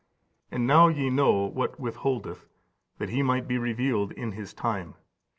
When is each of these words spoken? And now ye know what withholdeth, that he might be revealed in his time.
And 0.49 0.65
now 0.65 0.87
ye 0.87 1.11
know 1.11 1.45
what 1.45 1.79
withholdeth, 1.79 2.47
that 2.97 3.09
he 3.09 3.21
might 3.21 3.47
be 3.47 3.59
revealed 3.59 4.11
in 4.13 4.31
his 4.31 4.51
time. 4.51 4.95